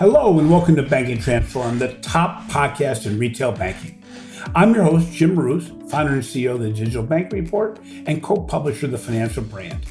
[0.00, 4.02] Hello, and welcome to Banking Transformed, the top podcast in retail banking.
[4.54, 8.36] I'm your host, Jim Marous, founder and CEO of the Digital Bank Report and co
[8.36, 9.84] publisher of the Financial Brand.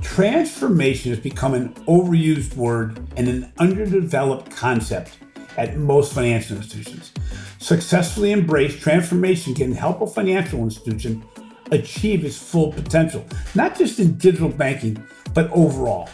[0.00, 5.18] Transformation has become an overused word and an underdeveloped concept
[5.58, 7.12] at most financial institutions.
[7.58, 11.22] Successfully embraced transformation can help a financial institution
[11.70, 16.08] achieve its full potential, not just in digital banking, but overall.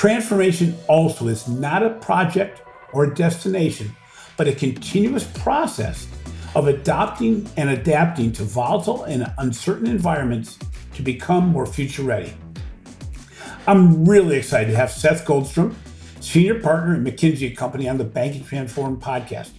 [0.00, 2.62] Transformation also is not a project
[2.94, 3.94] or a destination,
[4.38, 6.08] but a continuous process
[6.54, 10.58] of adopting and adapting to volatile and uncertain environments
[10.94, 12.32] to become more future ready.
[13.66, 15.74] I'm really excited to have Seth Goldstrom,
[16.20, 19.50] senior partner at McKinsey Company, on the Banking Transformed podcast.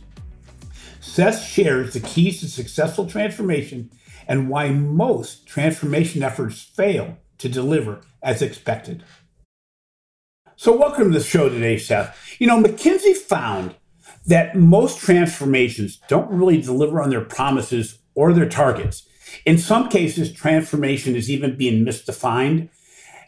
[1.01, 3.91] Seth shares the keys to successful transformation
[4.27, 9.03] and why most transformation efforts fail to deliver as expected.
[10.61, 12.15] So, welcome to the show today, Seth.
[12.37, 13.73] You know, McKinsey found
[14.27, 19.07] that most transformations don't really deliver on their promises or their targets.
[19.43, 22.69] In some cases, transformation is even being misdefined.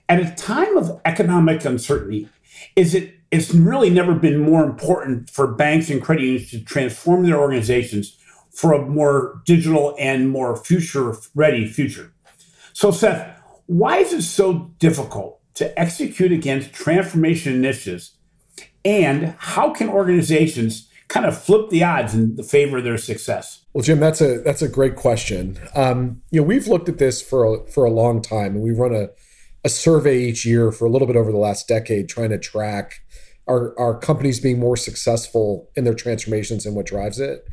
[0.08, 2.30] At a time of economic uncertainty,
[2.76, 7.24] is it it's really never been more important for banks and credit unions to transform
[7.24, 8.16] their organizations
[8.52, 12.14] for a more digital and more future ready future.
[12.74, 18.18] So, Seth, why is it so difficult to execute against transformation initiatives?
[18.86, 23.64] And how can organizations kind of flip the odds in the favor of their success?
[23.74, 25.60] Well, Jim, that's a that's a great question.
[25.76, 28.72] Um, you know, we've looked at this for a, for a long time, and we
[28.72, 29.10] run a
[29.64, 33.02] a survey each year for a little bit over the last decade, trying to track
[33.48, 37.48] our our companies being more successful in their transformations and what drives it.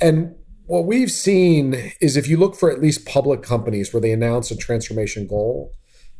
[0.00, 0.34] And
[0.66, 4.50] what we've seen is if you look for at least public companies where they announce
[4.50, 5.72] a transformation goal,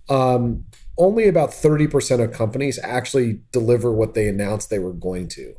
[0.08, 0.64] um,
[0.98, 5.54] only about 30% of companies actually deliver what they announced they were going to.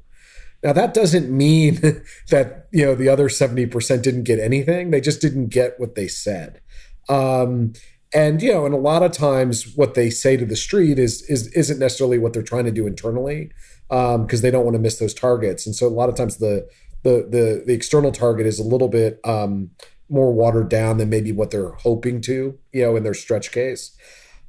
[0.64, 1.76] Now that doesn't mean
[2.30, 4.92] that you know the other 70% didn't get anything.
[4.92, 6.62] They just didn't get what they said.
[7.10, 7.74] Um,
[8.14, 11.22] and you know, and a lot of times what they say to the street is
[11.24, 13.52] is isn't necessarily what they're trying to do internally
[13.90, 15.66] because um, they don't want to miss those targets.
[15.66, 16.68] And so a lot of times the
[17.04, 19.72] the the the external target is a little bit um,
[20.10, 23.96] more watered down than maybe what they're hoping to, you know, in their stretch case.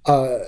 [0.07, 0.39] Uh,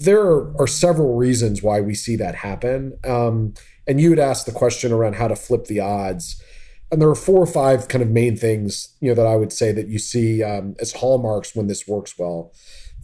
[0.00, 2.98] there are, several reasons why we see that happen.
[3.04, 3.52] Um,
[3.86, 6.42] and you had asked the question around how to flip the odds.
[6.90, 9.52] And there are four or five kind of main things, you know, that I would
[9.52, 12.52] say that you see um, as hallmarks when this works well.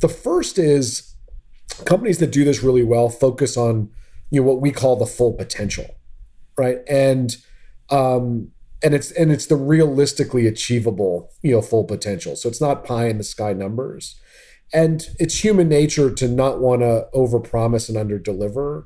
[0.00, 1.14] The first is
[1.84, 3.90] companies that do this really well focus on,
[4.30, 5.86] you know, what we call the full potential,
[6.56, 6.78] right?
[6.88, 7.36] And
[7.90, 8.52] um,
[8.82, 12.36] and it's and it's the realistically achievable, you know, full potential.
[12.36, 14.18] So it's not pie in the sky numbers
[14.72, 18.84] and it's human nature to not want to overpromise and underdeliver.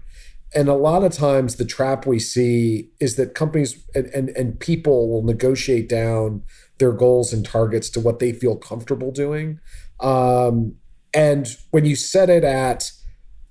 [0.54, 4.58] And a lot of times the trap we see is that companies and, and, and
[4.58, 6.42] people will negotiate down
[6.78, 9.60] their goals and targets to what they feel comfortable doing.
[10.00, 10.74] Um,
[11.14, 12.90] and when you set it at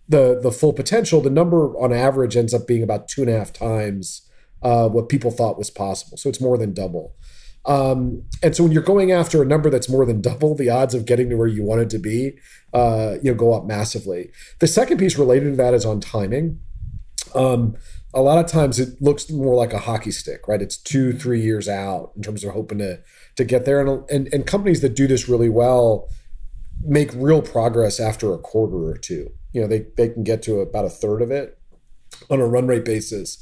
[0.08, 3.38] the the full potential the number on average ends up being about two and a
[3.38, 4.28] half times
[4.62, 6.18] uh, what people thought was possible.
[6.18, 7.16] So it's more than double
[7.70, 10.96] um, and so when you're going after a number that's more than double, the odds
[10.96, 12.34] of getting to where you want it to be,
[12.74, 14.32] uh, you know, go up massively.
[14.58, 16.60] The second piece related to that is on timing.
[17.36, 17.78] Um,
[18.12, 20.64] a lot of times it looks more like a hockey stick, right?
[20.64, 23.02] It's two, three years out in terms of hoping to
[23.36, 23.80] to get there.
[23.82, 26.10] And, and, and companies that do this really well
[26.82, 29.32] make real progress after a quarter or two.
[29.54, 31.60] You know, they, they can get to about a third of it
[32.32, 33.38] on a run rate basis.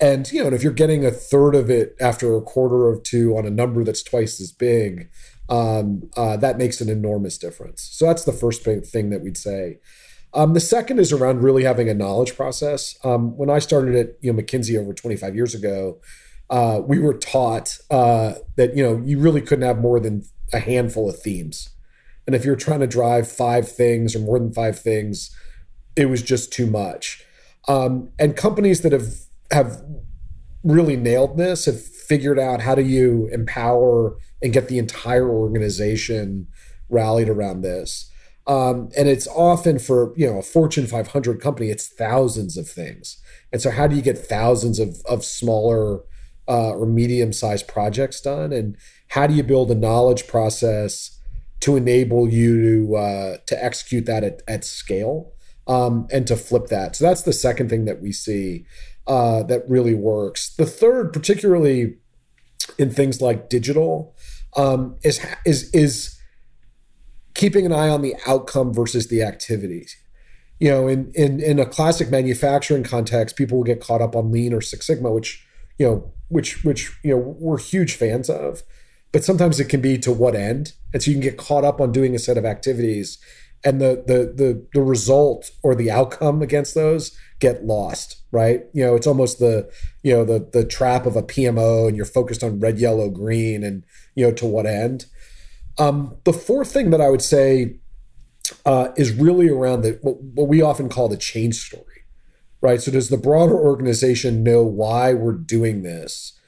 [0.00, 3.36] And you know, if you're getting a third of it after a quarter of two
[3.36, 5.10] on a number that's twice as big,
[5.48, 7.82] um, uh, that makes an enormous difference.
[7.82, 9.78] So that's the first thing that we'd say.
[10.34, 12.96] Um, the second is around really having a knowledge process.
[13.02, 16.00] Um, when I started at you know McKinsey over 25 years ago,
[16.50, 20.58] uh, we were taught uh, that you know you really couldn't have more than a
[20.58, 21.70] handful of themes,
[22.26, 25.34] and if you're trying to drive five things or more than five things,
[25.96, 27.24] it was just too much.
[27.66, 29.82] Um, and companies that have have
[30.62, 36.46] really nailed this, have figured out how do you empower and get the entire organization
[36.88, 38.10] rallied around this.
[38.46, 43.22] Um, and it's often for you know a Fortune 500 company, it's thousands of things.
[43.52, 46.00] And so, how do you get thousands of of smaller
[46.48, 48.52] uh, or medium sized projects done?
[48.52, 48.76] And
[49.08, 51.20] how do you build a knowledge process
[51.60, 55.34] to enable you to uh, to execute that at, at scale
[55.66, 56.96] um, and to flip that?
[56.96, 58.64] So that's the second thing that we see
[59.08, 60.54] uh, that really works.
[60.56, 61.96] The third, particularly
[62.78, 64.14] in things like digital,
[64.56, 66.18] um, is is is
[67.34, 69.96] keeping an eye on the outcome versus the activities.
[70.60, 74.30] you know, in in in a classic manufacturing context, people will get caught up on
[74.30, 75.46] lean or Six Sigma, which
[75.78, 78.62] you know, which which you know we're huge fans of.
[79.10, 81.80] But sometimes it can be to what end, and so you can get caught up
[81.80, 83.18] on doing a set of activities,
[83.64, 88.64] and the the the the result or the outcome against those get lost, right?
[88.72, 89.70] You know, it's almost the
[90.02, 93.62] you know the the trap of a PMO, and you're focused on red, yellow, green,
[93.62, 95.06] and you know to what end.
[95.78, 97.76] Um, the fourth thing that I would say
[98.64, 102.04] uh, is really around the what, what we often call the change story,
[102.60, 102.80] right?
[102.80, 106.38] So does the broader organization know why we're doing this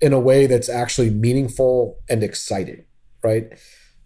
[0.00, 2.84] in a way that's actually meaningful and exciting,
[3.22, 3.46] right?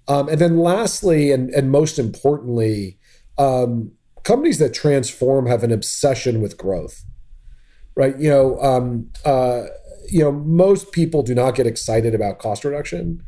[0.09, 2.99] Um, and then lastly, and and most importantly,
[3.39, 3.93] um,
[4.25, 7.05] companies that transform have an obsession with growth,
[7.95, 8.19] right?
[8.19, 9.65] You know, um, uh,
[10.09, 13.23] you know, most people do not get excited about cost reduction.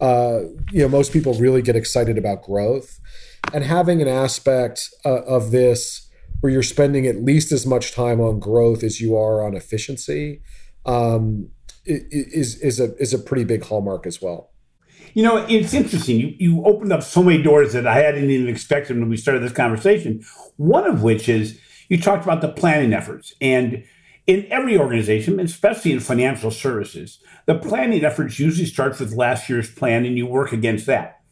[0.00, 0.40] Uh,
[0.70, 3.00] you know, most people really get excited about growth
[3.52, 6.08] and having an aspect uh, of this
[6.40, 10.42] where you're spending at least as much time on growth as you are on efficiency
[10.86, 11.48] um,
[11.84, 14.51] is is a is a pretty big hallmark as well.
[15.14, 16.20] You know, it's interesting.
[16.20, 19.42] You you opened up so many doors that I hadn't even expected when we started
[19.42, 20.24] this conversation.
[20.56, 23.84] One of which is you talked about the planning efforts and
[24.26, 29.68] in every organization, especially in financial services, the planning efforts usually starts with last year's
[29.68, 31.22] plan and you work against that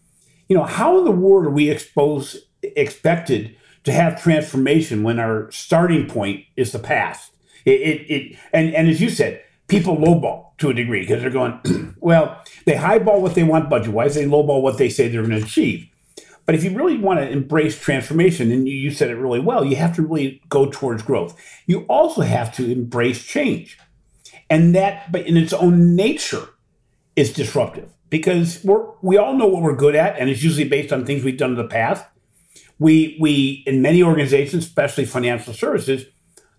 [0.51, 5.49] you know, how in the world are we exposed, expected to have transformation when our
[5.53, 7.31] starting point is the past?
[7.65, 11.31] It, it, it and, and as you said, people lowball to a degree because they're
[11.31, 15.23] going, well, they highball what they want budget wise, they lowball what they say they're
[15.23, 15.87] going to achieve.
[16.45, 19.65] But if you really want to embrace transformation, and you, you said it really well,
[19.65, 21.41] you have to really go towards growth.
[21.67, 23.79] You also have to embrace change.
[24.51, 26.49] And that, but in its own nature,
[27.17, 30.93] is disruptive because we're we all know what we're good at, and it's usually based
[30.93, 32.05] on things we've done in the past.
[32.79, 36.07] We we in many organizations, especially financial services,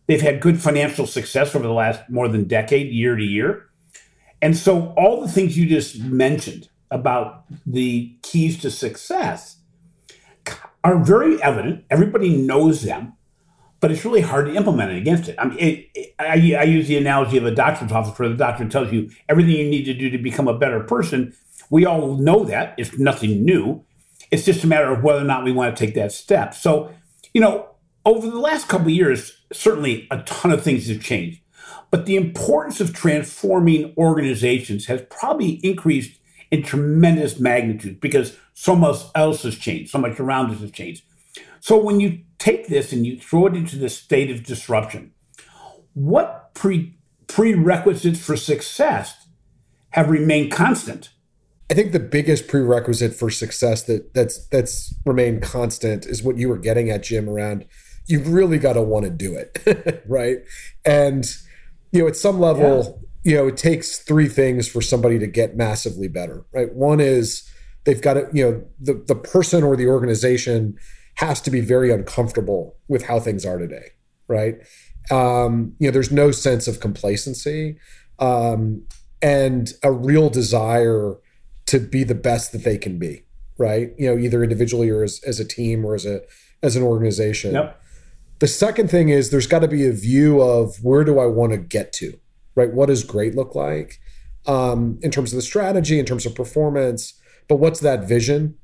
[0.08, 3.70] they've had good financial success over the last more than decade, year to year.
[4.42, 9.58] And so all the things you just mentioned about the keys to success
[10.84, 11.86] are very evident.
[11.90, 13.14] Everybody knows them
[13.82, 15.36] but it's really hard to implement it against it.
[15.38, 18.36] I mean, it, it, I, I, use the analogy of a doctor's office where the
[18.36, 21.36] doctor tells you everything you need to do to become a better person.
[21.72, 22.76] We all know that.
[22.78, 23.84] It's nothing new.
[24.30, 26.54] It's just a matter of whether or not we want to take that step.
[26.54, 26.94] So,
[27.34, 27.71] you know,
[28.06, 31.42] over the last couple of years, certainly a ton of things have changed.
[31.90, 36.20] But the importance of transforming organizations has probably increased
[36.50, 41.04] in tremendous magnitude because so much else has changed, so much around us has changed.
[41.60, 45.12] So when you take this and you throw it into the state of disruption,
[45.94, 49.28] what pre- prerequisites for success
[49.92, 51.10] have remained constant?
[51.70, 56.50] I think the biggest prerequisite for success that that's that's remained constant is what you
[56.50, 57.30] were getting at, Jim.
[57.30, 57.66] Around
[58.12, 60.38] you've really got to want to do it, right?
[60.86, 61.26] And
[61.92, 63.32] you know, at some level, yeah.
[63.32, 66.74] you know, it takes three things for somebody to get massively better, right?
[66.74, 67.50] One is
[67.86, 70.78] they've got to, you know, the the person or the organization
[71.16, 73.92] has to be very uncomfortable with how things are today,
[74.28, 74.56] right?
[75.10, 77.78] Um, you know, there's no sense of complacency
[78.20, 78.84] um,
[79.22, 81.16] and a real desire
[81.68, 83.24] to be the best that they can be,
[83.58, 83.92] right?
[83.98, 86.22] You know, either individually or as, as a team or as a
[86.64, 87.54] as an organization.
[87.54, 87.81] Yep.
[88.42, 91.52] The second thing is there's got to be a view of where do I want
[91.52, 92.20] to get to,
[92.56, 92.74] right?
[92.74, 94.00] What does great look like
[94.48, 97.14] um, in terms of the strategy, in terms of performance,
[97.48, 98.56] but what's that vision?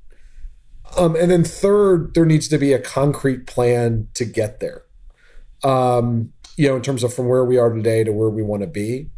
[0.98, 4.82] Um, and then third, there needs to be a concrete plan to get there.
[5.64, 8.64] Um, you know, in terms of from where we are today to where we want
[8.64, 9.12] to be.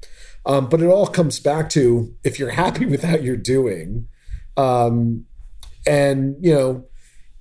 [0.45, 4.09] Um, but it all comes back to if you're happy with how you're doing,
[4.57, 5.25] um,
[5.87, 6.85] and you know,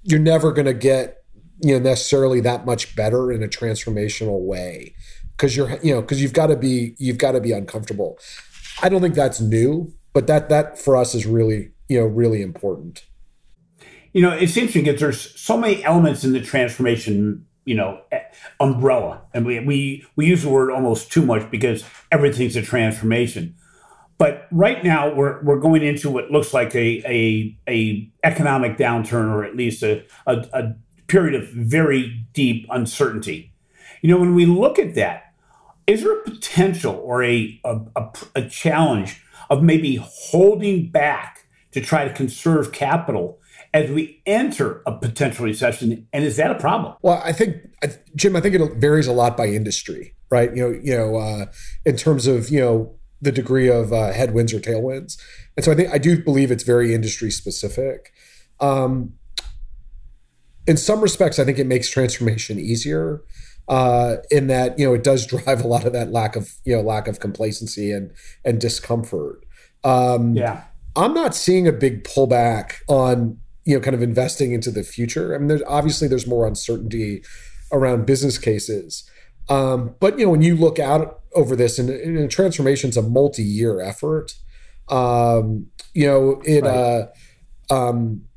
[0.04, 1.17] you're never going to get
[1.60, 4.94] you know necessarily that much better in a transformational way
[5.32, 8.18] because you're you know because you've got to be you've got to be uncomfortable.
[8.82, 12.42] I don't think that's new, but that that for us is really you know really
[12.42, 13.04] important
[14.12, 18.00] you know, it's interesting because there's so many elements in the transformation, you know,
[18.58, 23.54] umbrella, and we we we use the word almost too much because everything's a transformation.
[24.16, 29.30] But right now, we're we're going into what looks like a a, a economic downturn,
[29.30, 30.74] or at least a, a, a
[31.08, 33.52] period of very deep uncertainty.
[34.02, 35.34] You know, when we look at that,
[35.86, 41.80] is there a potential or a, a, a, a, challenge of maybe holding back to
[41.80, 43.40] try to conserve capital
[43.72, 46.06] as we enter a potential recession?
[46.12, 46.94] And is that a problem?
[47.02, 47.56] Well i think
[48.14, 50.54] jim i think it varies a lot by industry right?
[50.54, 51.46] You know you know uh,
[51.84, 55.20] in terms of you know the degree of uh, headwinds or tailwinds.
[55.56, 58.12] And so i think i do believe it's very industry specific.
[58.60, 59.14] Um,
[60.68, 63.22] in some respects, I think it makes transformation easier.
[63.68, 66.74] Uh, in that you know it does drive a lot of that lack of you
[66.74, 68.12] know lack of complacency and
[68.44, 69.44] and discomfort.
[69.84, 70.64] Um, yeah,
[70.96, 75.34] I'm not seeing a big pullback on you know kind of investing into the future.
[75.34, 77.22] I mean, there's obviously there's more uncertainty
[77.70, 79.08] around business cases,
[79.50, 83.02] um, but you know when you look out over this, and, and transformation is a
[83.02, 84.32] multi-year effort.
[84.88, 86.62] Um, you know it.
[86.62, 86.70] Right.
[86.70, 87.06] Uh,
[87.70, 88.27] um,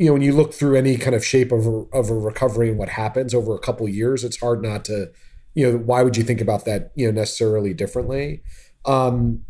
[0.00, 2.70] you know, when you look through any kind of shape of a, of a recovery
[2.70, 5.10] and what happens over a couple years, it's hard not to,
[5.52, 8.42] you know, why would you think about that, you know, necessarily differently?
[8.86, 9.44] Um,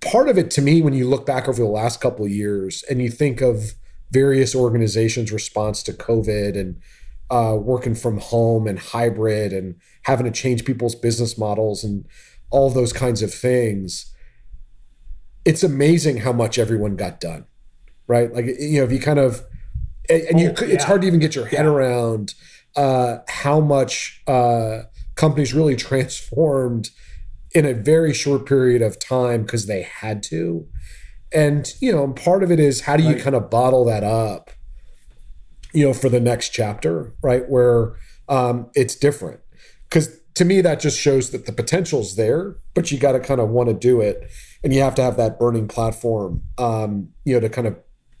[0.00, 2.84] part of it to me, when you look back over the last couple of years
[2.88, 3.74] and you think of
[4.12, 6.80] various organizations' response to COVID and
[7.28, 9.74] uh, working from home and hybrid and
[10.04, 12.06] having to change people's business models and
[12.50, 14.14] all those kinds of things,
[15.44, 17.44] it's amazing how much everyone got done
[18.08, 18.32] right?
[18.32, 19.44] Like you know, if you kind of
[20.08, 21.70] and, and oh, you, it's hard to even get your head yeah.
[21.70, 22.34] around
[22.76, 24.80] uh, how much uh,
[25.14, 26.90] companies really transformed
[27.54, 30.66] in a very short period of time because they had to.
[31.32, 33.22] And you know, part of it is how do you right.
[33.22, 34.50] kind of bottle that up,
[35.72, 37.48] you know, for the next chapter, right?
[37.48, 37.96] Where
[38.28, 39.40] um, it's different.
[39.88, 43.40] Because to me, that just shows that the potential's there, but you got to kind
[43.40, 44.30] of want to do it,
[44.62, 47.76] and you have to have that burning platform, um, you know, to kind of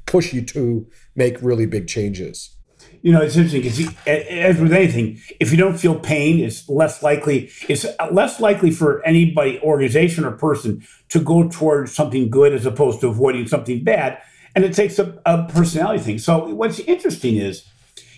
[0.08, 2.56] push you to make really big changes.
[3.02, 7.00] You know, it's interesting because as with anything, if you don't feel pain, it's less
[7.02, 7.50] likely.
[7.68, 13.00] It's less likely for anybody, organization, or person to go towards something good as opposed
[13.02, 14.20] to avoiding something bad.
[14.56, 16.18] And it takes a, a personality thing.
[16.18, 17.68] So what's interesting is,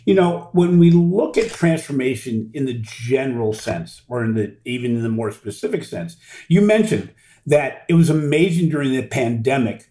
[0.07, 4.97] you know, when we look at transformation in the general sense, or in the even
[4.97, 6.17] in the more specific sense,
[6.49, 7.13] you mentioned
[7.45, 9.91] that it was amazing during the pandemic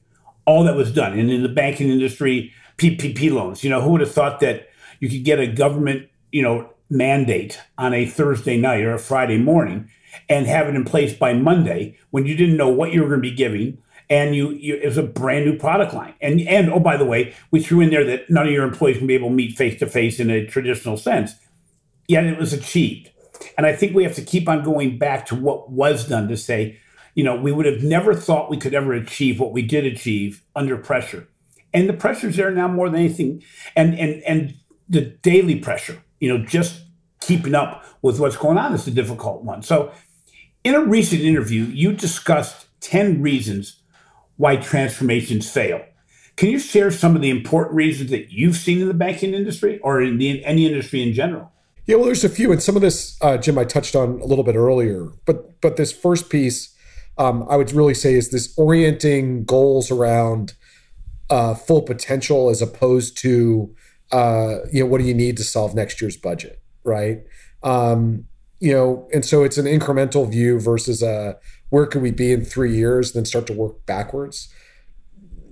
[0.50, 1.18] all that was done.
[1.18, 3.64] And in the banking industry, PPP loans.
[3.64, 7.62] You know, who would have thought that you could get a government, you know, mandate
[7.78, 9.92] on a Thursday night or a Friday morning
[10.28, 13.22] and have it in place by Monday when you didn't know what you were going
[13.22, 13.78] to be giving
[14.10, 16.16] and you, you, it was a brand new product line.
[16.20, 18.98] And and oh by the way, we threw in there that none of your employees
[18.98, 21.34] can be able to meet face to face in a traditional sense.
[22.08, 23.12] Yet it was achieved.
[23.56, 26.36] And I think we have to keep on going back to what was done to
[26.36, 26.80] say,
[27.20, 30.42] you know, we would have never thought we could ever achieve what we did achieve
[30.56, 31.28] under pressure.
[31.74, 33.44] And the pressure's there now more than anything.
[33.76, 34.54] And and and
[34.88, 36.82] the daily pressure, you know, just
[37.20, 39.64] keeping up with what's going on is the difficult one.
[39.64, 39.92] So
[40.64, 43.82] in a recent interview, you discussed 10 reasons
[44.38, 45.84] why transformations fail.
[46.38, 49.78] Can you share some of the important reasons that you've seen in the banking industry
[49.80, 51.52] or in, the, any industry in general?
[51.86, 54.26] Yeah, well, there's a few, and some of this, uh, Jim, I touched on a
[54.26, 55.10] little bit earlier.
[55.26, 56.74] But but this first piece
[57.20, 60.54] um, I would really say is this orienting goals around
[61.30, 63.76] uh, full potential as opposed to
[64.12, 67.20] uh, you know what do you need to solve next year's budget, right?
[67.62, 68.26] Um,
[68.60, 71.38] you know, and so it's an incremental view versus a
[71.70, 74.52] where could we be in three years, then start to work backwards.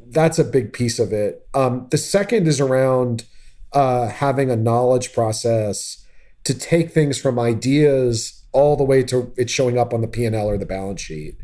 [0.10, 1.48] That's a big piece of it.
[1.54, 3.26] Um, the second is around
[3.74, 6.04] uh, having a knowledge process
[6.46, 10.50] to take things from ideas all the way to it showing up on the P&L
[10.50, 11.38] or the balance sheet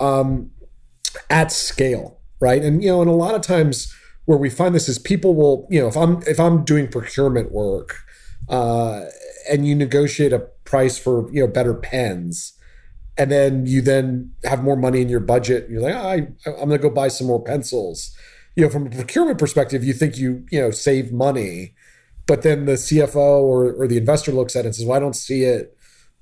[0.00, 0.50] um,
[1.30, 2.62] at scale, right?
[2.62, 5.66] And you know, and a lot of times where we find this is people will,
[5.70, 7.96] you know, if I'm if I'm doing procurement work
[8.48, 9.04] uh,
[9.48, 12.54] and you negotiate a price for you know better pens,
[13.16, 16.60] and then you then have more money in your budget, and you're like, oh, I,
[16.60, 18.14] I'm to go buy some more pencils.
[18.56, 21.74] You know, from a procurement perspective, you think you you know save money,
[22.26, 25.00] but then the CFO or, or the investor looks at it and says, "Well, I
[25.00, 25.77] don't see it."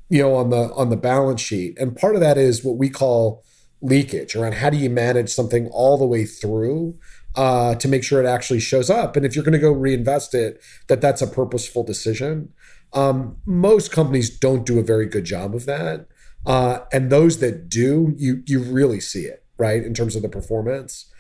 [0.09, 1.79] You know on the on the balance sheet.
[1.79, 3.45] And part of that is what we call
[3.83, 6.99] leakage around how do you manage something all the way through
[7.35, 9.17] uh, to make sure it actually shows up.
[9.17, 12.53] And if you're going to go reinvest it that that's a purposeful decision.
[12.93, 16.07] Um, most companies don't do a very good job of that.
[16.47, 20.29] Uh, and those that do you you really see it right in terms of the
[20.29, 21.13] performance.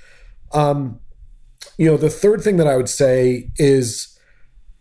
[0.53, 1.01] Um,
[1.79, 4.19] you know the third thing that i would say is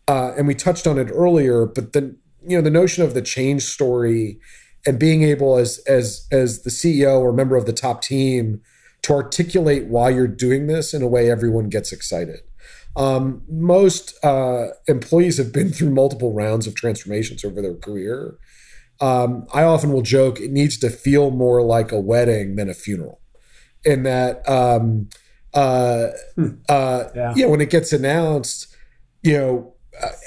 [0.07, 3.21] uh, and we touched on it earlier but then you know the notion of the
[3.21, 4.39] change story
[4.85, 8.61] and being able as as as the CEO or member of the top team
[9.01, 12.39] to articulate why you're doing this in a way everyone gets excited.
[12.95, 18.37] Um, most uh, employees have been through multiple rounds of transformations over their career.
[19.01, 22.73] Um, I often will joke it needs to feel more like a wedding than a
[22.73, 23.19] funeral,
[23.83, 25.09] in that um,
[25.53, 26.49] uh, hmm.
[26.69, 27.35] uh, yeah.
[27.35, 28.73] you know when it gets announced,
[29.21, 29.74] you know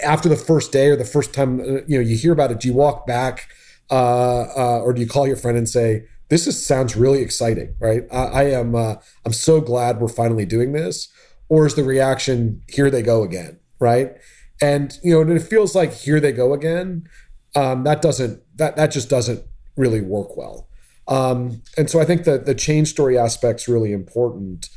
[0.03, 2.61] after the first day or the first time uh, you know you hear about it,
[2.61, 3.49] do you walk back
[3.91, 7.75] uh, uh, or do you call your friend and say, "This is, sounds really exciting,
[7.81, 8.05] right?
[8.13, 11.09] I, I am uh, I'm so glad we're finally doing this,"
[11.49, 14.13] or is the reaction, "Here they go again," right?
[14.61, 17.09] and you know, and it feels like here they go again.
[17.55, 19.43] Um, that doesn't that that just doesn't
[19.77, 20.69] really work well.
[21.07, 24.69] Um, and so I think that the change story aspect's really important.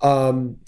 [0.00, 0.58] Um,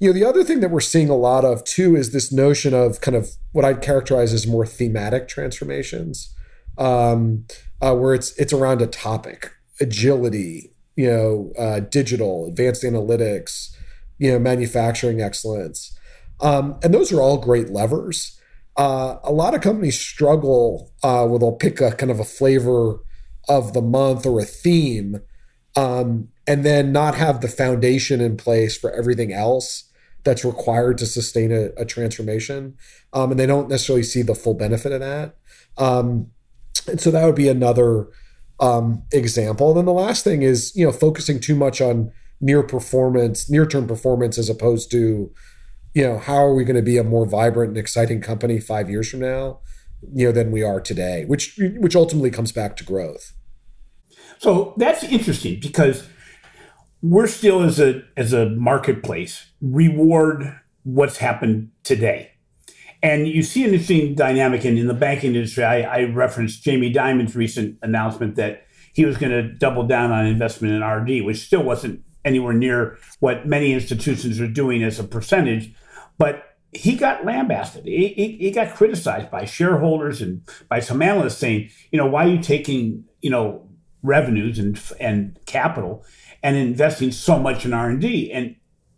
[0.00, 2.72] you know, the other thing that we're seeing a lot of too is this notion
[2.72, 6.34] of kind of what I'd characterize as more thematic transformations,
[6.76, 7.46] um,
[7.80, 9.50] uh, where it's it's around a topic,
[9.80, 13.74] agility, you know, uh, digital, advanced analytics,
[14.18, 15.98] you know, manufacturing excellence,
[16.40, 18.40] um, and those are all great levers.
[18.76, 23.00] Uh, a lot of companies struggle uh, where they'll pick a kind of a flavor
[23.48, 25.20] of the month or a theme,
[25.74, 29.87] um, and then not have the foundation in place for everything else
[30.28, 32.76] that's required to sustain a, a transformation,
[33.14, 35.36] um, and they don't necessarily see the full benefit of that.
[35.78, 36.30] Um,
[36.86, 38.08] and so that would be another
[38.60, 39.68] um, example.
[39.68, 43.64] And then the last thing is you know focusing too much on near performance, near
[43.64, 45.32] term performance, as opposed to
[45.94, 48.90] you know how are we going to be a more vibrant and exciting company five
[48.90, 49.60] years from now,
[50.12, 53.32] you know, than we are today, which which ultimately comes back to growth.
[54.38, 56.06] So that's interesting because
[57.02, 62.32] we're still as a as a marketplace reward what's happened today.
[63.02, 65.62] And you see an interesting dynamic in, in the banking industry.
[65.62, 70.26] I, I referenced Jamie Dimon's recent announcement that he was going to double down on
[70.26, 75.04] investment in R&D, which still wasn't anywhere near what many institutions are doing as a
[75.04, 75.72] percentage.
[76.18, 77.84] But he got lambasted.
[77.84, 82.26] He, he, he, got criticized by shareholders and by some analysts saying, you know, why
[82.26, 83.68] are you taking, you know,
[84.02, 86.04] revenues and and capital
[86.42, 88.32] and investing so much in R&D?
[88.32, 88.56] And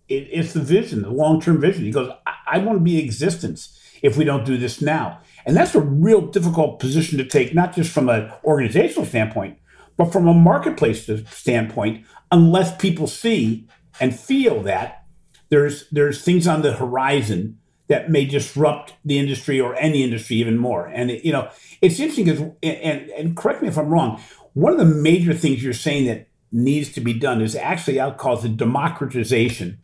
[0.08, 1.84] it, it's the vision, the long-term vision.
[1.84, 5.20] He goes, I, I want to be existence if we don't do this now.
[5.46, 9.58] And that's a real difficult position to take, not just from an organizational standpoint,
[9.96, 13.68] but from a marketplace standpoint, unless people see
[14.00, 15.04] and feel that
[15.50, 20.56] there's there's things on the horizon that may disrupt the industry or any industry even
[20.56, 20.86] more.
[20.86, 21.50] And it, you know,
[21.82, 24.22] it's interesting because and, and correct me if I'm wrong.
[24.54, 28.12] One of the major things you're saying that needs to be done is actually I'll
[28.12, 29.78] call it the democratization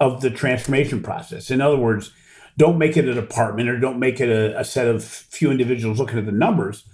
[0.00, 1.50] of the transformation process.
[1.50, 2.12] In other words,
[2.56, 5.98] don't make it a department or don't make it a, a set of few individuals
[5.98, 6.84] looking at the numbers,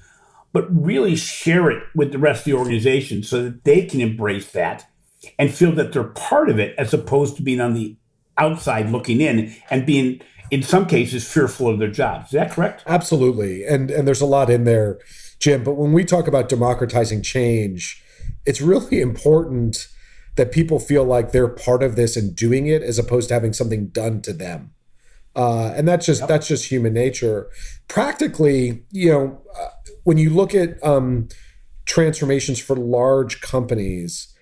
[0.52, 4.52] but really share it with the rest of the organization so that they can embrace
[4.52, 4.86] that
[5.38, 7.96] and feel that they're part of it as opposed to being on the
[8.36, 12.26] outside looking in and being in some cases fearful of their jobs.
[12.26, 12.84] Is that correct?
[12.86, 13.64] Absolutely.
[13.64, 14.98] And and there's a lot in there,
[15.40, 18.02] Jim, but when we talk about democratizing change,
[18.48, 19.88] it's really important
[20.36, 23.52] that people feel like they're part of this and doing it as opposed to having
[23.52, 24.70] something done to them.
[25.36, 26.28] Uh, and that's just yep.
[26.30, 27.50] that's just human nature.
[27.88, 29.68] Practically, you know, uh,
[30.04, 31.28] when you look at um,
[31.84, 34.34] transformations for large companies,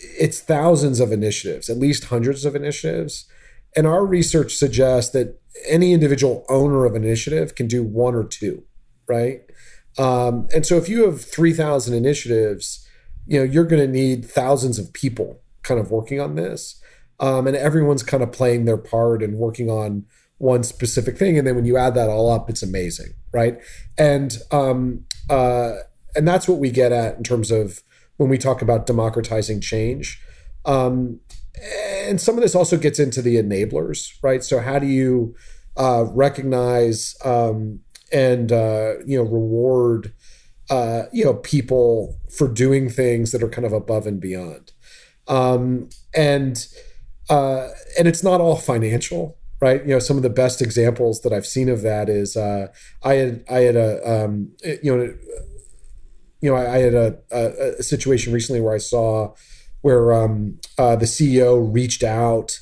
[0.00, 3.26] it's thousands of initiatives, at least hundreds of initiatives.
[3.76, 8.24] And our research suggests that any individual owner of an initiative can do one or
[8.24, 8.64] two,
[9.06, 9.42] right?
[9.96, 12.84] Um, and so if you have 3,000 initiatives,
[13.28, 16.82] you know, you're going to need thousands of people kind of working on this.
[17.20, 20.06] Um, and everyone's kind of playing their part and working on
[20.38, 21.36] one specific thing.
[21.36, 23.58] And then when you add that all up, it's amazing, right?
[23.98, 25.74] And um, uh,
[26.16, 27.82] and that's what we get at in terms of
[28.16, 30.22] when we talk about democratizing change.
[30.64, 31.20] Um,
[32.06, 34.42] and some of this also gets into the enablers, right?
[34.42, 35.34] So how do you
[35.76, 37.80] uh, recognize um,
[38.12, 40.12] and uh, you know reward
[40.70, 44.72] uh, you know people for doing things that are kind of above and beyond,
[45.26, 46.66] um, and
[47.30, 49.82] uh, and it's not all financial, right?
[49.82, 52.68] You know, some of the best examples that I've seen of that is uh,
[53.02, 54.52] I had I had a um,
[54.82, 55.14] you know
[56.40, 59.34] you know I, I had a, a, a, situation recently where I saw
[59.80, 62.58] where um, uh, the CEO reached out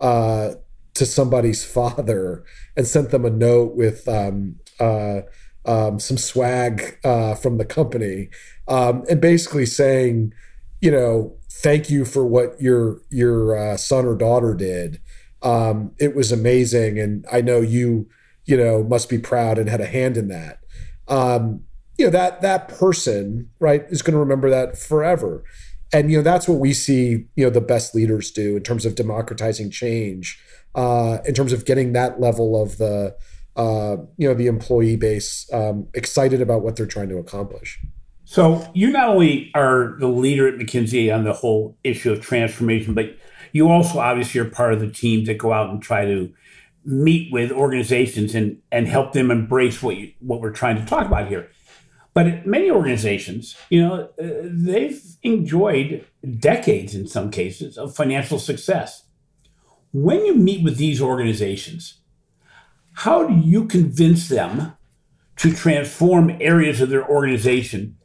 [0.00, 0.52] uh,
[0.94, 2.44] to somebody's father
[2.76, 5.20] and sent them a note with um, uh,
[5.68, 8.30] um, some swag uh, from the company,
[8.66, 10.32] um, and basically saying,
[10.80, 15.00] you know, thank you for what your your uh, son or daughter did.
[15.42, 18.08] Um, it was amazing, and I know you,
[18.46, 20.60] you know, must be proud and had a hand in that.
[21.06, 21.64] Um,
[21.98, 25.44] you know that that person, right, is going to remember that forever
[25.92, 28.84] and you know that's what we see you know the best leaders do in terms
[28.84, 30.38] of democratizing change
[30.74, 33.16] uh, in terms of getting that level of the
[33.58, 37.78] uh, you know the employee base um, excited about what they're trying to accomplish
[38.24, 42.94] so you not only are the leader at mckinsey on the whole issue of transformation
[42.94, 43.16] but
[43.52, 46.32] you also obviously are part of the team that go out and try to
[46.84, 51.06] meet with organizations and and help them embrace what you what we're trying to talk
[51.06, 51.50] about here
[52.18, 56.04] but many organizations, you know, uh, they've enjoyed
[56.40, 59.04] decades in some cases of financial success.
[59.92, 62.00] When you meet with these organizations,
[62.98, 64.72] how do you convince them
[65.36, 67.96] to transform areas of their organization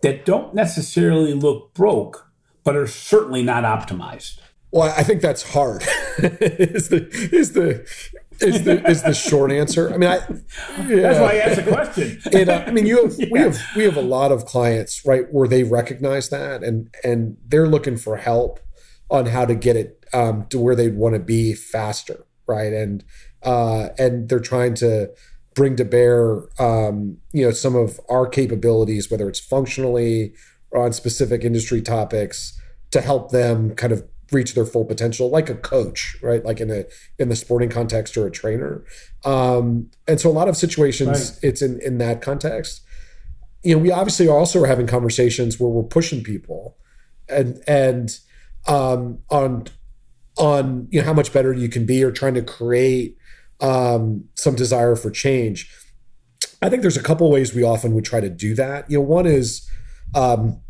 [0.00, 2.30] that don't necessarily look broke,
[2.64, 4.38] but are certainly not optimized?
[4.70, 5.82] Well, I think that's hard.
[6.18, 7.86] is the is the
[8.40, 9.92] is the is the short answer.
[9.92, 10.16] I mean, I
[10.86, 11.02] yeah.
[11.02, 12.20] that's why I asked the question.
[12.32, 13.28] and, uh, I mean, you have, yeah.
[13.30, 17.36] we have we have a lot of clients right where they recognize that and and
[17.46, 18.60] they're looking for help
[19.10, 22.72] on how to get it um, to where they'd want to be faster, right?
[22.72, 23.04] And
[23.42, 25.10] uh, and they're trying to
[25.54, 30.32] bring to bear um, you know some of our capabilities, whether it's functionally
[30.70, 35.48] or on specific industry topics, to help them kind of reach their full potential like
[35.48, 36.44] a coach right?
[36.44, 36.84] Like in a
[37.18, 38.84] in the sporting context or a trainer.
[39.24, 41.38] Um and so a lot of situations right.
[41.42, 42.82] it's in in that context.
[43.62, 46.76] You know we obviously also are having conversations where we're pushing people
[47.28, 48.18] and and
[48.66, 49.68] um on
[50.36, 53.16] on you know how much better you can be or trying to create
[53.60, 55.72] um some desire for change
[56.62, 59.02] i think there's a couple ways we often would try to do that you know
[59.02, 59.68] one is
[60.14, 60.60] um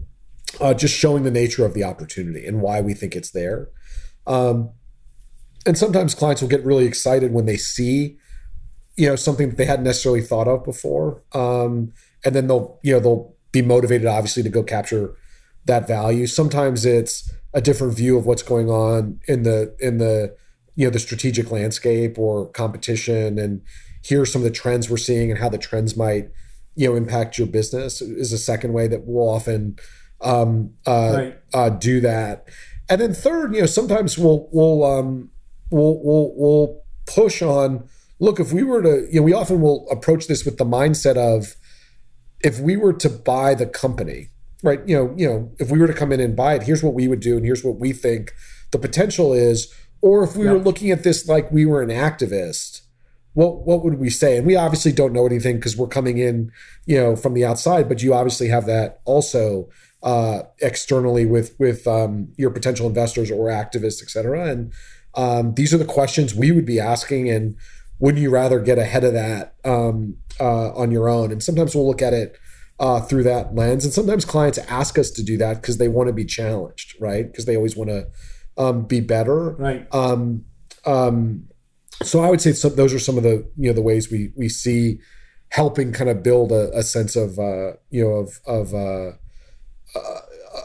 [0.61, 3.68] uh, just showing the nature of the opportunity and why we think it's there.
[4.27, 4.70] Um,
[5.66, 8.18] and sometimes clients will get really excited when they see,
[8.96, 11.92] you know, something that they hadn't necessarily thought of before, um,
[12.24, 15.14] and then they'll, you know, they'll be motivated, obviously, to go capture
[15.66, 16.27] that value.
[16.27, 20.37] Sometimes it's a different view of what's going on in the in the
[20.78, 23.62] you know the strategic landscape or competition, and
[24.00, 26.30] here are some of the trends we're seeing and how the trends might
[26.76, 28.00] you know impact your business.
[28.00, 29.76] Is a second way that we'll often
[30.20, 31.38] um, uh, right.
[31.52, 32.46] uh, do that.
[32.88, 35.30] And then third, you know, sometimes we'll we'll um,
[35.72, 37.88] we'll we'll we'll push on.
[38.20, 41.16] Look, if we were to, you know, we often will approach this with the mindset
[41.16, 41.56] of,
[42.40, 44.28] if we were to buy the company,
[44.62, 44.80] right?
[44.86, 46.94] You know, you know, if we were to come in and buy it, here's what
[46.94, 48.32] we would do, and here's what we think
[48.70, 49.74] the potential is.
[50.00, 50.52] Or if we yeah.
[50.52, 52.82] were looking at this like we were an activist,
[53.34, 54.37] what what would we say?
[54.37, 56.52] And we obviously don't know anything because we're coming in,
[56.87, 57.88] you know, from the outside.
[57.88, 59.68] But you obviously have that also
[60.02, 64.50] uh, externally with with um, your potential investors or activists, et cetera.
[64.50, 64.72] And
[65.14, 67.30] um, these are the questions we would be asking.
[67.30, 67.56] And
[67.98, 71.32] wouldn't you rather get ahead of that um, uh, on your own?
[71.32, 72.37] And sometimes we'll look at it
[72.78, 73.84] uh, through that lens.
[73.84, 77.26] And sometimes clients ask us to do that because they want to be challenged, right?
[77.26, 78.06] Because they always want to
[78.58, 79.86] um, be better, right?
[79.92, 80.44] Um,
[80.84, 81.48] um,
[82.02, 84.32] so I would say some, those are some of the you know the ways we
[84.36, 85.00] we see
[85.50, 89.12] helping kind of build a, a sense of uh, you know of of uh,
[89.94, 90.20] uh,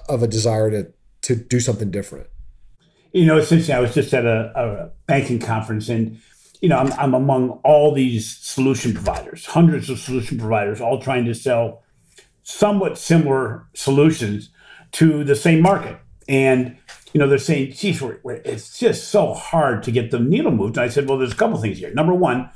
[0.09, 2.27] of a desire to to do something different.
[3.13, 6.19] You know, since I was just at a, a banking conference, and
[6.61, 11.25] you know, I'm, I'm among all these solution providers, hundreds of solution providers, all trying
[11.25, 11.83] to sell
[12.43, 14.49] somewhat similar solutions
[14.93, 15.99] to the same market.
[16.27, 16.77] And
[17.13, 20.51] you know, they're saying, "Geez, we're, we're, it's just so hard to get the needle
[20.51, 21.93] moved." And I said, "Well, there's a couple things here.
[21.93, 22.49] Number one,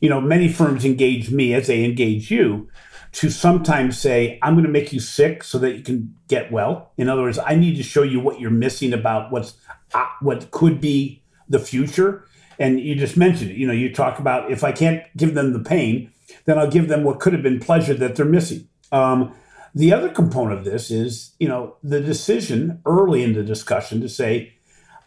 [0.00, 2.68] you know, many firms engage me as they engage you
[3.12, 6.92] to sometimes say, I'm going to make you sick so that you can get well.
[6.98, 9.54] In other words, I need to show you what you're missing about what's
[9.94, 12.26] uh, what could be the future.
[12.58, 13.56] And you just mentioned it.
[13.56, 16.12] You know, you talk about if I can't give them the pain,
[16.44, 18.68] then I'll give them what could have been pleasure that they're missing.
[18.92, 19.34] Um,
[19.76, 24.08] the other component of this is, you know, the decision early in the discussion to
[24.08, 24.54] say,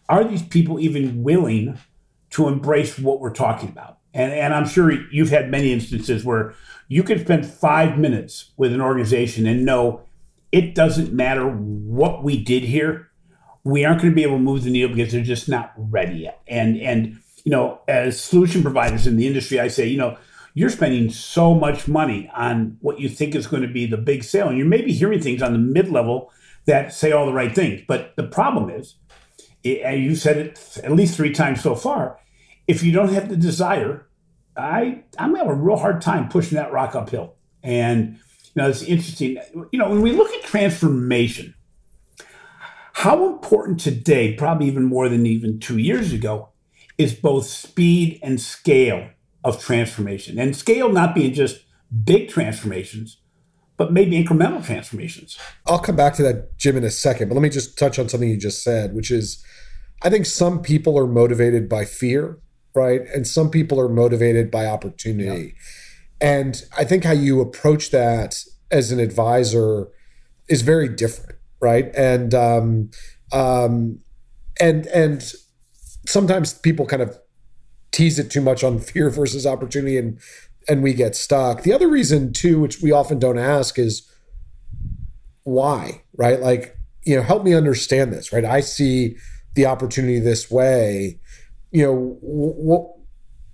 [0.08, 1.80] are these people even willing
[2.30, 3.98] to embrace what we're talking about?
[4.14, 6.54] And, and I'm sure you've had many instances where
[6.88, 10.04] you can spend five minutes with an organization and know
[10.52, 13.10] it doesn't matter what we did here.
[13.64, 16.20] We aren't going to be able to move the needle because they're just not ready
[16.20, 16.42] yet.
[16.48, 20.18] And and you know, as solution providers in the industry, I say, you know,
[20.54, 24.24] you're spending so much money on what you think is going to be the big
[24.24, 26.32] sale, and you may be hearing things on the mid level
[26.66, 27.82] that say all the right things.
[27.88, 28.96] But the problem is,
[29.64, 32.20] and you said it at least three times so far,
[32.68, 34.10] if you don't have the desire
[34.60, 37.36] I I'm having a real hard time pushing that rock uphill.
[37.64, 38.20] And
[38.56, 39.40] you know, it's interesting.
[39.72, 41.56] You know, when we look at transformation,
[42.94, 46.50] how important today, probably even more than even two years ago,
[46.98, 49.10] is both speed and scale
[49.44, 50.40] of transformation.
[50.40, 51.62] And scale not being just
[52.04, 53.18] big transformations,
[53.78, 55.38] but maybe incremental transformations.
[55.66, 57.30] I'll come back to that, Jim, in a second.
[57.30, 59.44] But let me just touch on something you just said, which is
[60.02, 62.40] I think some people are motivated by fear
[62.74, 63.02] right?
[63.14, 65.56] And some people are motivated by opportunity.
[66.22, 66.28] Yeah.
[66.40, 69.88] And I think how you approach that as an advisor
[70.48, 71.94] is very different, right?
[71.96, 72.92] And um,
[73.32, 74.00] um,
[74.60, 75.34] and and
[76.06, 77.18] sometimes people kind of
[77.92, 80.20] tease it too much on fear versus opportunity, and
[80.68, 81.64] and we get stuck.
[81.64, 84.10] The other reason too, which we often don't ask, is
[85.44, 86.40] why, right?
[86.40, 88.46] Like you know, help me understand this, right?
[88.46, 89.16] I see
[89.56, 91.20] the opportunity this way
[91.72, 92.96] you know what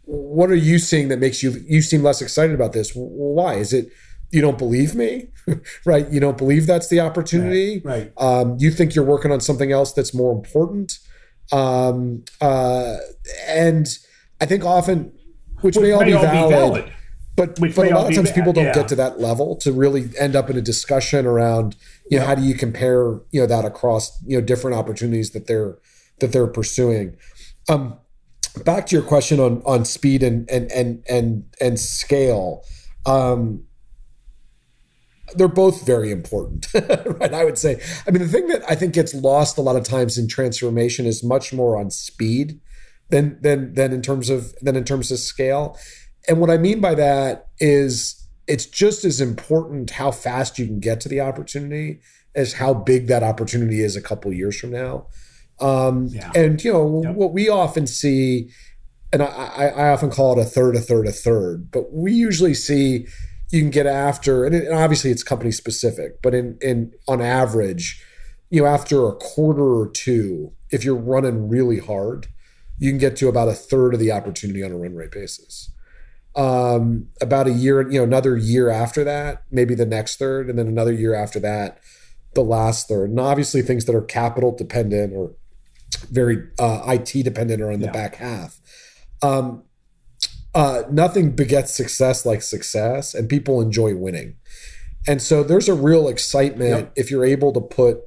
[0.07, 2.91] what are you seeing that makes you you seem less excited about this?
[2.93, 3.89] Why is it?
[4.31, 5.29] You don't believe me,
[5.85, 6.07] right?
[6.09, 8.11] You don't believe that's the opportunity, right?
[8.17, 8.23] right.
[8.23, 10.99] Um, you think you're working on something else that's more important,
[11.51, 12.97] um, uh,
[13.47, 13.87] and
[14.41, 15.13] I think often,
[15.61, 16.93] which, which may, all, be, all valid, be valid,
[17.35, 18.73] but which but a lot of times people don't yeah.
[18.73, 21.75] get to that level to really end up in a discussion around,
[22.09, 22.27] you know, yeah.
[22.27, 25.77] how do you compare, you know, that across you know different opportunities that they're
[26.19, 27.17] that they're pursuing.
[27.69, 27.97] Um,
[28.63, 32.63] back to your question on on speed and and and and and scale.
[33.05, 33.63] Um,
[35.33, 37.33] they're both very important, right?
[37.33, 37.81] I would say.
[38.07, 41.05] I mean, the thing that I think gets lost a lot of times in transformation
[41.05, 42.59] is much more on speed
[43.09, 45.77] than than than in terms of than in terms of scale.
[46.27, 50.79] And what I mean by that is it's just as important how fast you can
[50.79, 51.99] get to the opportunity
[52.35, 55.07] as how big that opportunity is a couple years from now.
[55.59, 56.31] Um, yeah.
[56.35, 57.15] And you know yep.
[57.15, 58.49] what we often see,
[59.13, 61.71] and I, I, often call it a third, a third, a third.
[61.71, 63.07] But we usually see
[63.51, 67.21] you can get after, and, it, and obviously it's company specific, but in in on
[67.21, 68.03] average,
[68.49, 72.27] you know, after a quarter or two, if you're running really hard,
[72.77, 75.71] you can get to about a third of the opportunity on a run rate basis.
[76.35, 80.59] Um, about a year, you know, another year after that, maybe the next third, and
[80.59, 81.79] then another year after that,
[82.33, 83.09] the last third.
[83.09, 85.31] And obviously, things that are capital dependent or
[86.11, 87.91] very uh, IT dependent are in the yeah.
[87.91, 88.59] back half.
[89.21, 89.63] Um,
[90.53, 94.35] uh, nothing begets success like success, and people enjoy winning.
[95.07, 96.93] And so there's a real excitement yep.
[96.95, 97.99] if you're able to put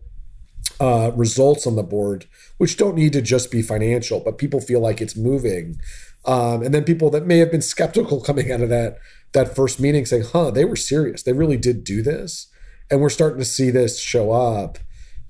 [0.80, 2.26] uh, results on the board,
[2.58, 5.80] which don't need to just be financial, but people feel like it's moving.
[6.24, 8.98] Um, and then people that may have been skeptical coming out of that
[9.32, 11.22] that first meeting saying, "Huh, they were serious.
[11.22, 12.46] They really did do this,"
[12.90, 14.78] and we're starting to see this show up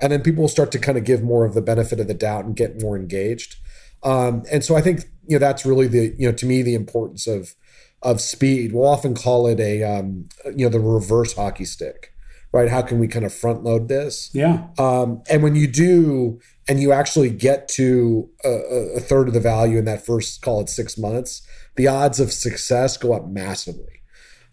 [0.00, 2.14] and then people will start to kind of give more of the benefit of the
[2.14, 3.56] doubt and get more engaged.
[4.02, 6.74] Um, and so I think you know that's really the you know to me the
[6.74, 7.54] importance of
[8.02, 8.72] of speed.
[8.72, 12.12] We'll often call it a um, you know the reverse hockey stick,
[12.52, 12.68] right?
[12.68, 14.30] How can we kind of front load this?
[14.32, 14.68] Yeah.
[14.78, 19.40] Um, and when you do, and you actually get to a, a third of the
[19.40, 24.02] value in that first call it six months, the odds of success go up massively.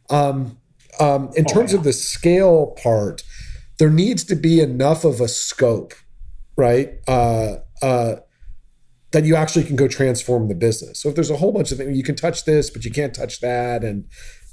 [0.10, 0.58] Um,
[1.00, 1.80] um, in oh, terms yeah.
[1.80, 3.24] of the scale part,
[3.80, 5.94] there needs to be enough of a scope,
[6.58, 6.94] right?
[7.08, 8.16] Uh, uh,
[9.12, 11.02] that you actually can go transform the business.
[11.02, 13.14] So if there's a whole bunch of things, you can touch this, but you can't
[13.14, 14.06] touch that, and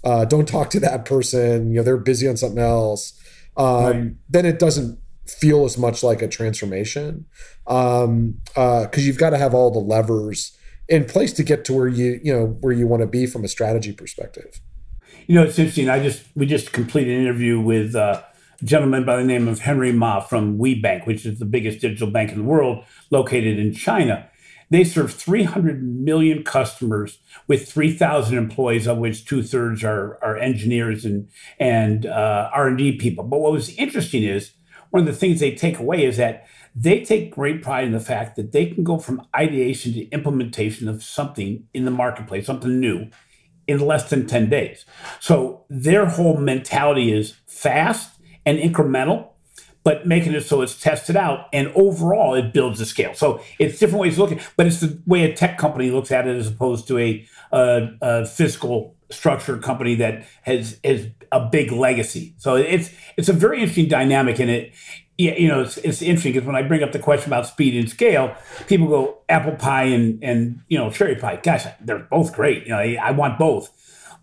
[0.04, 1.70] uh, don't talk to that person.
[1.70, 3.12] You know, they're busy on something else.
[3.56, 4.12] Um, right.
[4.28, 7.26] Then it doesn't feel as much like a transformation
[7.64, 10.56] because um, uh, you've got to have all the levers
[10.88, 13.44] in place to get to where you you know where you want to be from
[13.44, 14.60] a strategy perspective.
[15.26, 15.88] You know, it's interesting.
[15.88, 18.22] I just we just completed an interview with uh,
[18.60, 22.10] a gentleman by the name of Henry Ma from WeBank, which is the biggest digital
[22.10, 24.28] bank in the world, located in China.
[24.72, 31.04] They serve 300 million customers with 3,000 employees, of which two thirds are, are engineers
[31.04, 31.28] and
[31.60, 33.22] and uh, R&D people.
[33.22, 34.52] But what was interesting is
[34.88, 38.00] one of the things they take away is that they take great pride in the
[38.00, 42.80] fact that they can go from ideation to implementation of something in the marketplace, something
[42.80, 43.10] new,
[43.66, 44.86] in less than 10 days.
[45.20, 49.31] So their whole mentality is fast and incremental,
[49.84, 53.14] but making it so it's tested out and overall it builds the scale.
[53.14, 56.26] So it's different ways of looking, but it's the way a tech company looks at
[56.26, 61.72] it as opposed to a, a, a fiscal structure company that has has a big
[61.72, 62.34] legacy.
[62.38, 64.72] So it's it's a very interesting dynamic in it.
[65.18, 67.88] You know, it's, it's interesting because when I bring up the question about speed and
[67.88, 68.34] scale,
[68.66, 71.40] people go apple pie and and you know cherry pie.
[71.42, 72.64] Gosh, they're both great.
[72.64, 73.70] You know, I, I want both,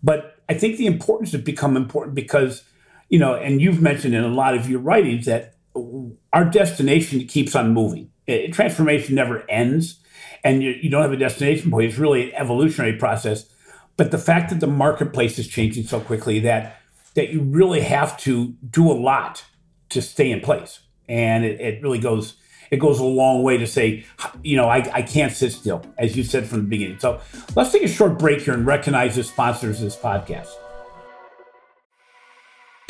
[0.02, 2.64] but I think the importance has become important because
[3.10, 5.56] you know, and you've mentioned in a lot of your writings that
[6.32, 8.10] our destination keeps on moving.
[8.26, 10.00] It, transformation never ends,
[10.42, 11.90] and you, you don't have a destination point.
[11.90, 13.50] It's really an evolutionary process.
[13.96, 16.76] But the fact that the marketplace is changing so quickly that
[17.14, 19.44] that you really have to do a lot
[19.90, 22.36] to stay in place, and it, it really goes
[22.70, 24.04] it goes a long way to say,
[24.44, 27.00] you know, I, I can't sit still, as you said from the beginning.
[27.00, 27.20] So
[27.56, 30.50] let's take a short break here and recognize the sponsors of this podcast.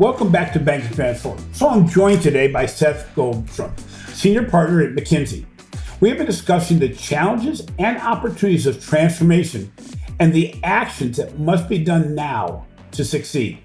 [0.00, 1.44] Welcome back to Banking Transformed.
[1.54, 3.78] So I'm joined today by Seth Goldstrom,
[4.14, 5.44] Senior Partner at McKinsey.
[6.00, 9.70] We have been discussing the challenges and opportunities of transformation
[10.18, 13.58] and the actions that must be done now to succeed.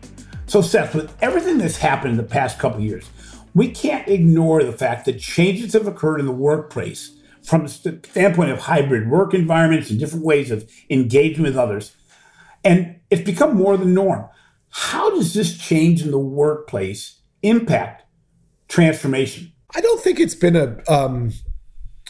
[0.45, 3.09] So, Seth, with everything that's happened in the past couple years,
[3.53, 8.51] we can't ignore the fact that changes have occurred in the workplace from the standpoint
[8.51, 11.95] of hybrid work environments and different ways of engaging with others.
[12.61, 14.27] And it's become more the norm.
[14.77, 18.03] How does this change in the workplace impact
[18.67, 19.53] transformation?
[19.73, 20.77] I don't think it's been a.
[20.91, 21.31] Um,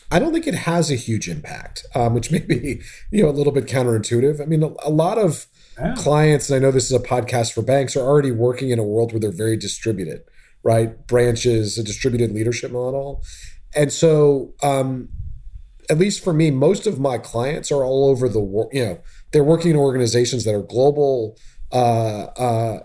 [0.10, 3.38] I don't think it has a huge impact, um, which may be you know a
[3.38, 4.42] little bit counterintuitive.
[4.42, 5.46] I mean, a, a lot of
[5.78, 5.94] yeah.
[5.96, 8.84] clients, and I know this is a podcast for banks, are already working in a
[8.84, 10.24] world where they're very distributed,
[10.64, 11.06] right?
[11.06, 13.24] Branches, a distributed leadership model,
[13.76, 15.10] and so um,
[15.88, 18.72] at least for me, most of my clients are all over the world.
[18.74, 19.02] You know,
[19.34, 21.38] they're working in organizations that are global.
[21.72, 22.80] Uh, uh,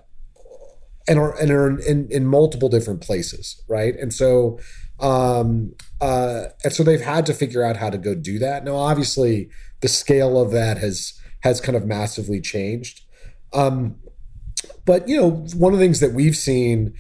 [1.09, 3.97] and are and are in, in multiple different places, right?
[3.97, 4.59] And so
[5.01, 8.64] um, uh, and so they've had to figure out how to go do that.
[8.64, 9.49] Now, obviously,
[9.81, 13.03] the scale of that has has kind of massively changed.
[13.53, 13.97] Um,
[14.85, 16.95] but you know, one of the things that we've seen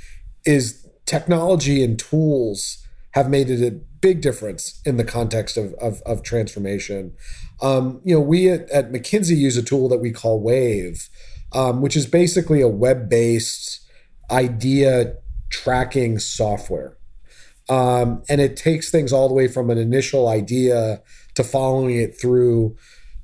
[0.44, 6.00] is technology and tools have made it a big difference in the context of of,
[6.06, 7.12] of transformation.
[7.60, 11.10] Um, you know, we at, at, McKinsey use a tool that we call Wave,
[11.52, 13.80] um, which is basically a web based
[14.30, 15.16] idea
[15.50, 16.96] tracking software.
[17.68, 21.02] Um, and it takes things all the way from an initial idea
[21.34, 22.76] to following it through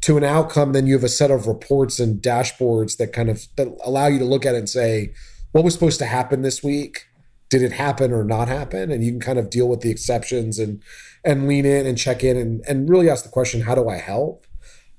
[0.03, 0.73] to an outcome.
[0.73, 4.19] Then you have a set of reports and dashboards that kind of that allow you
[4.21, 5.13] to look at it and say,
[5.53, 7.07] what was supposed to happen this week?
[7.49, 8.91] Did it happen or not happen?
[8.91, 10.83] And you can kind of deal with the exceptions and
[11.25, 13.97] and lean in and check in and, and really ask the question, how do I
[13.97, 14.46] help?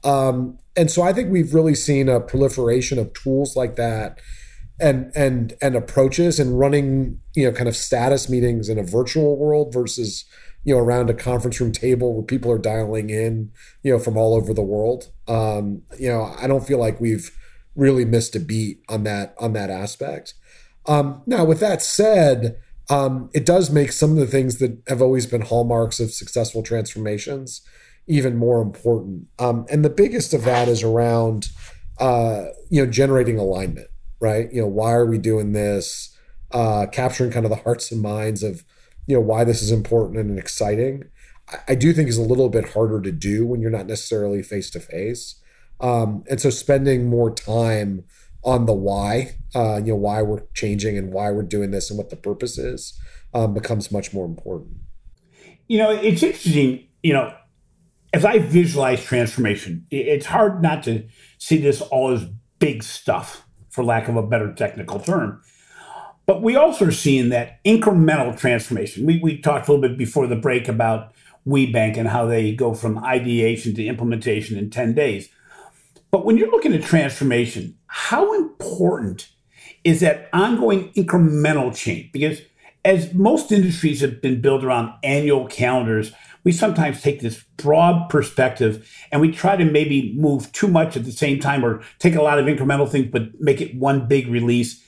[0.08, 4.20] Um, and so I think we've really seen a proliferation of tools like that
[4.80, 9.36] and and and approaches and running you know kind of status meetings in a virtual
[9.36, 10.24] world versus
[10.64, 13.52] you know around a conference room table where people are dialing in
[13.84, 15.12] you know from all over the world.
[15.28, 17.36] Um you know i don't feel like we've
[17.76, 20.36] really missed a beat on that on that aspect.
[20.86, 22.58] Um now with that said
[22.90, 26.64] um it does make some of the things that have always been hallmarks of successful
[26.64, 27.62] transformations
[28.08, 31.50] even more important um and the biggest of that is around
[32.00, 33.88] uh you know generating alignment
[34.20, 34.52] right?
[34.52, 36.16] You know, why are we doing this?
[36.52, 38.64] Uh, capturing kind of the hearts and minds of,
[39.06, 41.04] you know, why this is important and exciting.
[41.50, 44.42] I, I do think is a little bit harder to do when you're not necessarily
[44.44, 45.42] face to face.
[46.30, 48.06] And so spending more time
[48.44, 51.98] on the why, uh, you know, why we're changing and why we're doing this and
[51.98, 53.00] what the purpose is
[53.34, 54.78] um, becomes much more important.
[55.68, 57.34] You know, it's interesting, you know,
[58.14, 62.26] as I visualize transformation, it's hard not to see this all as
[62.60, 65.42] big stuff for lack of a better technical term.
[66.26, 69.06] But we also are seeing that incremental transformation.
[69.06, 71.14] We, we talked a little bit before the break about
[71.48, 75.30] WeBank and how they go from ideation to implementation in 10 days.
[76.12, 79.30] But when you're looking at transformation, how important
[79.84, 82.12] is that ongoing incremental change?
[82.12, 82.42] Because
[82.84, 86.12] as most industries have been built around annual calendars,
[86.48, 91.04] we sometimes take this broad perspective and we try to maybe move too much at
[91.04, 94.30] the same time or take a lot of incremental things but make it one big
[94.30, 94.82] release.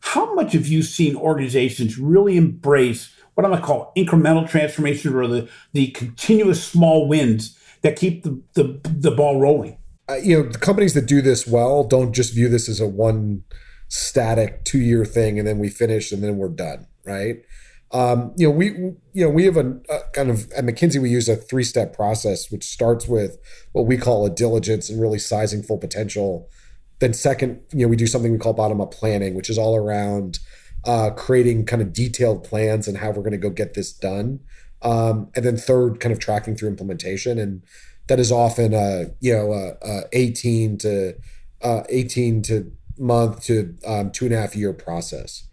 [0.00, 5.14] How much have you seen organizations really embrace what I'm going to call incremental transformation
[5.14, 9.78] or the, the continuous small wins that keep the, the, the ball rolling?
[10.10, 12.86] Uh, you know, the companies that do this well don't just view this as a
[12.86, 13.44] one
[13.88, 17.36] static two year thing and then we finish and then we're done, right?
[17.90, 21.10] Um, you know, we you know we have a, a, kind of at McKinsey we
[21.10, 23.38] use a three step process, which starts with
[23.72, 26.50] what we call a diligence and really sizing full potential.
[26.98, 29.76] Then second, you know, we do something we call bottom up planning, which is all
[29.76, 30.40] around
[30.84, 34.40] uh, creating kind of detailed plans and how we're going to go get this done.
[34.82, 37.62] Um, and then third, kind of tracking through implementation, and
[38.08, 41.14] that is often a you know a, a eighteen to
[41.62, 45.48] uh, eighteen to month to um, two and a half year process.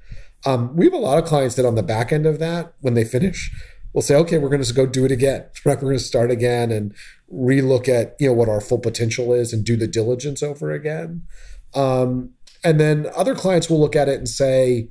[0.45, 2.93] Um, we have a lot of clients that on the back end of that, when
[2.93, 3.51] they finish,
[3.93, 5.45] will say, okay, we're going to go do it again.
[5.65, 5.75] Right?
[5.81, 6.93] We're going to start again and
[7.33, 11.23] relook at you know what our full potential is and do the diligence over again.
[11.73, 12.31] Um,
[12.63, 14.89] and then other clients will look at it and say,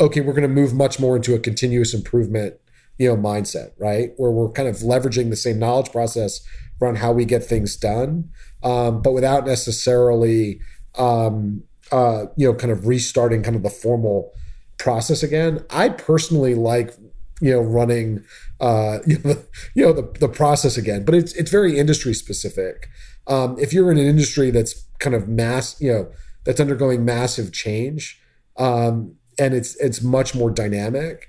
[0.00, 2.56] okay, we're going to move much more into a continuous improvement
[2.98, 6.40] you know mindset right where we're kind of leveraging the same knowledge process
[6.80, 8.30] around how we get things done
[8.62, 10.60] um, but without necessarily
[10.96, 11.62] um,
[11.92, 14.32] uh, you know kind of restarting kind of the formal
[14.78, 15.64] process again.
[15.70, 16.94] I personally like
[17.40, 18.24] you know running
[18.60, 22.14] uh, you know, the, you know the, the process again, but it's it's very industry
[22.14, 22.88] specific.
[23.26, 26.08] Um, if you're in an industry that's kind of mass, you know,
[26.44, 28.20] that's undergoing massive change,
[28.56, 31.26] um, and it's it's much more dynamic,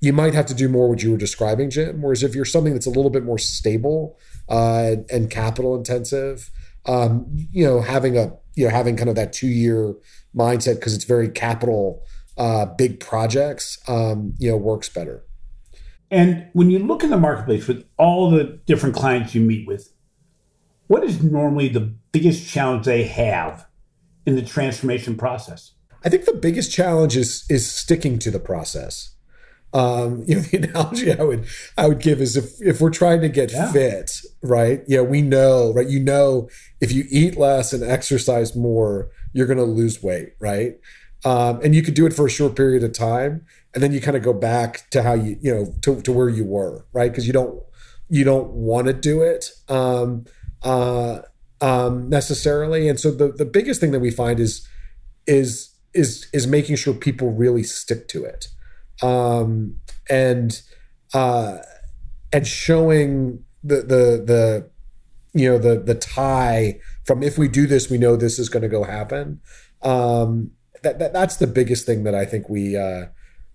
[0.00, 2.02] you might have to do more what you were describing, Jim.
[2.02, 4.18] Whereas if you're something that's a little bit more stable
[4.48, 6.50] uh, and capital intensive,
[6.86, 9.94] um, you know, having a you know having kind of that two year
[10.36, 12.02] mindset because it's very capital
[12.38, 15.24] uh, big projects, um, you know, works better.
[16.10, 19.92] And when you look in the marketplace with all the different clients you meet with,
[20.86, 21.80] what is normally the
[22.12, 23.66] biggest challenge they have
[24.24, 25.72] in the transformation process?
[26.04, 29.14] I think the biggest challenge is is sticking to the process.
[29.74, 33.20] Um, you know, the analogy I would I would give is if if we're trying
[33.20, 33.70] to get yeah.
[33.70, 34.12] fit,
[34.42, 34.82] right?
[34.86, 35.88] Yeah, we know, right?
[35.88, 36.48] You know,
[36.80, 40.78] if you eat less and exercise more, you're going to lose weight, right?
[41.24, 43.44] Um, and you could do it for a short period of time,
[43.74, 46.28] and then you kind of go back to how you you know to, to where
[46.28, 47.10] you were, right?
[47.10, 47.62] Because you don't
[48.08, 50.24] you don't want to do it um,
[50.62, 51.20] uh,
[51.60, 54.66] um, necessarily, and so the the biggest thing that we find is
[55.26, 58.48] is is is making sure people really stick to it
[59.02, 60.62] um, and
[61.14, 61.58] uh,
[62.32, 64.70] and showing the the the
[65.34, 68.62] you know the the tie from if we do this we know this is going
[68.62, 69.40] to go happen
[69.82, 70.50] um,
[70.82, 73.06] that, that that's the biggest thing that I think we uh,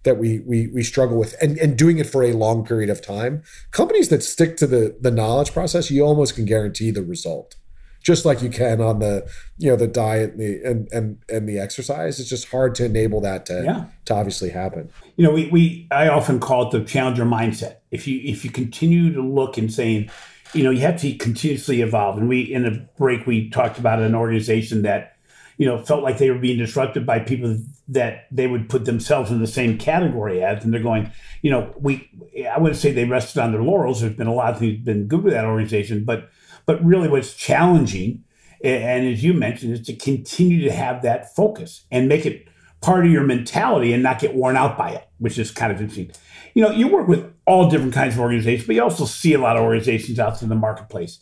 [0.04, 3.02] that we we we struggle with and and doing it for a long period of
[3.02, 3.44] time.
[3.72, 7.56] Companies that stick to the the knowledge process you almost can guarantee the result.
[8.02, 11.48] Just like you can on the you know the diet and the and and, and
[11.48, 13.86] the exercise it's just hard to enable that to yeah.
[14.06, 14.90] to obviously happen.
[15.16, 17.78] You know we, we i often call it the challenger mindset.
[17.92, 20.10] If you if you continue to look and saying
[20.54, 22.18] you know you have to continuously evolve.
[22.18, 25.13] And we in a break we talked about an organization that
[25.58, 29.30] you know felt like they were being disrupted by people that they would put themselves
[29.32, 32.10] in the same category as and they're going you know we
[32.52, 35.08] i wouldn't say they rested on their laurels there's been a lot of things been
[35.08, 36.30] good with that organization but
[36.66, 38.24] but really, what's challenging,
[38.64, 42.48] and as you mentioned, is to continue to have that focus and make it
[42.82, 45.80] part of your mentality and not get worn out by it, which is kind of
[45.80, 46.12] interesting.
[46.54, 49.40] You know, you work with all different kinds of organizations, but you also see a
[49.40, 51.20] lot of organizations out in the marketplace.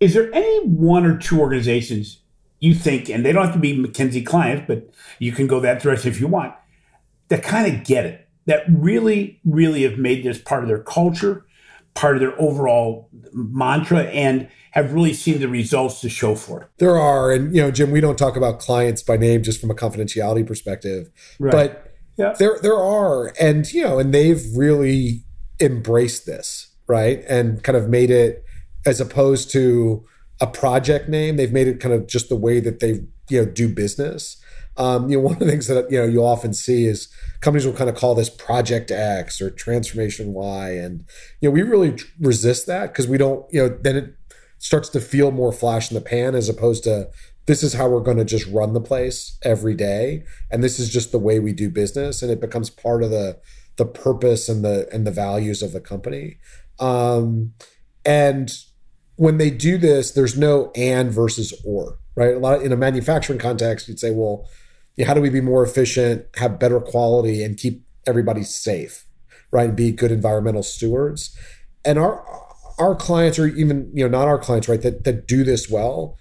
[0.00, 2.20] Is there any one or two organizations
[2.60, 5.82] you think, and they don't have to be McKinsey clients, but you can go that
[5.82, 6.54] direction if you want,
[7.28, 11.46] that kind of get it, that really, really have made this part of their culture
[11.96, 16.68] part of their overall mantra and have really seen the results to show for it.
[16.78, 19.70] There are, and you know, Jim, we don't talk about clients by name just from
[19.70, 21.50] a confidentiality perspective, right.
[21.50, 22.34] but yeah.
[22.38, 25.24] there there are, and you know, and they've really
[25.60, 28.44] embraced this, right, and kind of made it
[28.84, 30.06] as opposed to
[30.40, 33.46] a project name, they've made it kind of just the way that they you know
[33.46, 34.36] do business.
[34.78, 37.08] Um, you know, one of the things that you know you often see is
[37.40, 41.04] companies will kind of call this Project X or Transformation Y, and
[41.40, 43.46] you know we really resist that because we don't.
[43.52, 44.14] You know, then it
[44.58, 47.08] starts to feel more flash in the pan as opposed to
[47.46, 50.90] this is how we're going to just run the place every day, and this is
[50.90, 53.38] just the way we do business, and it becomes part of the
[53.76, 56.38] the purpose and the and the values of the company.
[56.78, 57.54] Um,
[58.04, 58.52] and
[59.16, 62.34] when they do this, there's no and versus or, right?
[62.34, 64.46] A lot of, in a manufacturing context, you'd say, well,
[65.04, 69.04] how do we be more efficient, have better quality, and keep everybody safe,
[69.50, 69.68] right?
[69.68, 71.36] And be good environmental stewards.
[71.84, 72.24] And our
[72.78, 76.16] our clients, or even you know not our clients, right, that that do this well,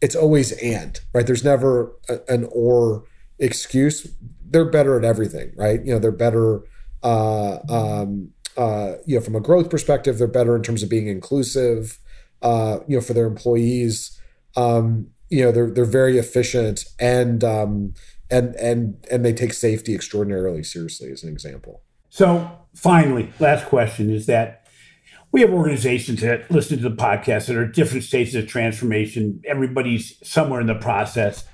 [0.00, 1.26] it's always and right.
[1.26, 3.04] There's never a, an or
[3.38, 4.06] excuse.
[4.46, 5.84] They're better at everything, right?
[5.84, 6.62] You know, they're better.
[7.02, 11.08] Uh, um, uh, you know, from a growth perspective, they're better in terms of being
[11.08, 11.98] inclusive.
[12.44, 14.20] Uh, you know, for their employees.
[14.56, 17.94] Um, you know, they're they're very efficient and um,
[18.30, 24.10] and and and they take safety extraordinarily seriously as an example so finally last question
[24.10, 24.66] is that
[25.32, 30.16] we have organizations that listen to the podcast that are different stages of transformation everybody's
[30.26, 31.44] somewhere in the process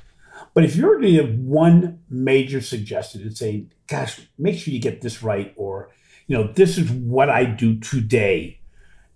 [0.54, 4.80] but if you're going to give one major suggestion and say gosh make sure you
[4.80, 5.90] get this right or
[6.26, 8.59] you know this is what i do today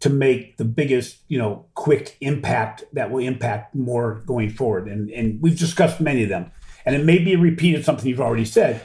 [0.04, 4.86] to make the biggest, you know, quick impact that will impact more going forward.
[4.86, 6.52] And and we've discussed many of them
[6.84, 8.80] and it may be a repeat of something you've already said.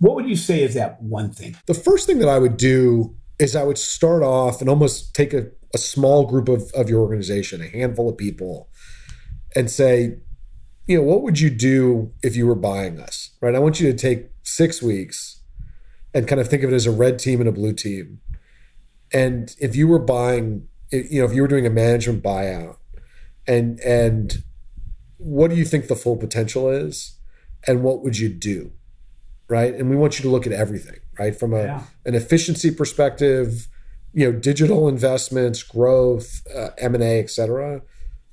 [0.00, 1.56] What would you say is that one thing?
[1.66, 5.32] The first thing that I would do is I would start off and almost take
[5.32, 8.68] a, a small group of, of your organization, a handful of people,
[9.56, 10.18] and say,
[10.86, 13.30] you know, what would you do if you were buying us?
[13.40, 13.54] Right.
[13.54, 15.40] I want you to take six weeks
[16.14, 18.20] and kind of think of it as a red team and a blue team.
[19.12, 22.76] And if you were buying, you know, if you were doing a management buyout
[23.46, 24.42] and and
[25.16, 27.18] what do you think the full potential is
[27.66, 28.72] and what would you do
[29.50, 29.74] right?
[29.74, 31.34] And we want you to look at everything right?
[31.34, 31.82] From a yeah.
[32.04, 33.68] an efficiency perspective
[34.14, 37.82] you know digital investments growth uh, m&a et cetera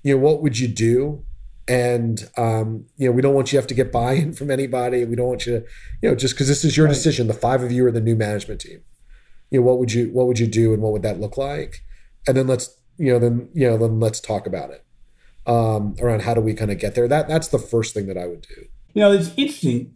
[0.06, 1.26] you know what would you do?
[1.68, 5.04] And um, you know we don't want you to have to get buy-in from anybody.
[5.04, 5.66] We don't want you to
[6.02, 6.94] you know just because this is your right.
[6.94, 7.26] decision.
[7.28, 8.84] The five of you are the new management team
[9.52, 11.84] you know what would you what would you do and what would that look like
[12.28, 14.86] and then let's you know then you know then let's talk about it
[15.46, 17.08] um, around how do we kind of get there.
[17.08, 18.66] That that's the first thing that I would do.
[18.94, 19.96] You know, it's interesting.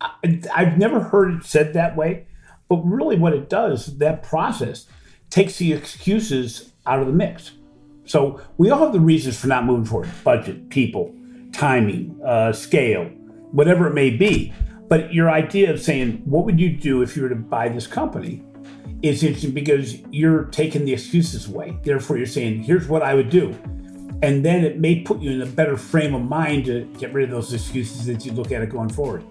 [0.00, 2.26] I, I've never heard it said that way,
[2.68, 4.86] but really, what it does, that process
[5.30, 7.52] takes the excuses out of the mix.
[8.04, 11.14] So we all have the reasons for not moving forward: budget, people,
[11.52, 13.04] timing, uh, scale,
[13.52, 14.52] whatever it may be.
[14.88, 17.86] But your idea of saying, "What would you do if you were to buy this
[17.86, 18.42] company?"
[19.02, 21.76] Is interesting because you're taking the excuses away.
[21.82, 23.54] Therefore, you're saying, "Here's what I would do."
[24.22, 27.24] And then it may put you in a better frame of mind to get rid
[27.24, 29.24] of those excuses as you look at it going forward.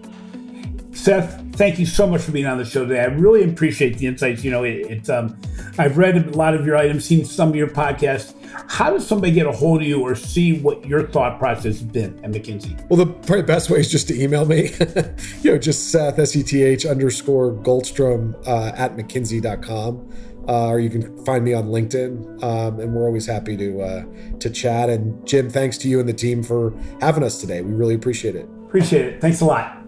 [0.94, 3.02] Seth, thank you so much for being on the show today.
[3.02, 4.44] I really appreciate the insights.
[4.44, 5.40] You know, it, it's um,
[5.78, 8.36] I've read a lot of your items, seen some of your podcasts.
[8.70, 11.82] How does somebody get a hold of you or see what your thought process has
[11.82, 12.90] been at McKinsey?
[12.90, 14.72] Well, the probably best way is just to email me.
[15.42, 20.10] you know, just Seth S E T H underscore Goldstrom uh, at McKinsey.com
[20.48, 22.44] uh, or you can find me on LinkedIn.
[22.44, 24.06] Um, and we're always happy to uh,
[24.40, 24.90] to chat.
[24.90, 27.62] And Jim, thanks to you and the team for having us today.
[27.62, 28.48] We really appreciate it.
[28.66, 29.22] Appreciate it.
[29.22, 29.81] Thanks a lot.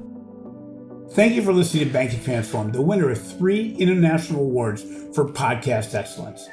[1.14, 4.82] Thank you for listening to Banking Transformed, the winner of three international awards
[5.14, 6.49] for podcast excellence.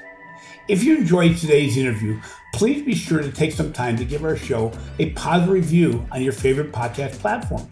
[0.69, 2.21] If you enjoyed today's interview,
[2.53, 6.21] please be sure to take some time to give our show a positive review on
[6.21, 7.67] your favorite podcast platform.